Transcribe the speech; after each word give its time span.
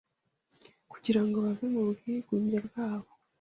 kugira 0.91 1.21
ngo 1.25 1.37
bave 1.45 1.65
mu 1.73 1.81
bwigunge 1.89 2.57
bwabo 2.67 3.09